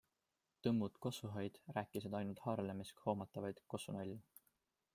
Tõmmud 0.67 0.95
kossuhaid 1.05 1.59
rääkisid 1.75 2.17
ainult 2.21 2.41
Haarlemis 2.47 2.93
hoomatavaid 3.03 3.61
kossunalju. 3.75 4.19